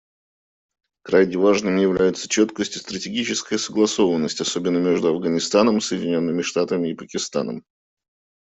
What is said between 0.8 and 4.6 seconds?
Крайне важными являются четкость и стратегическая согласованность,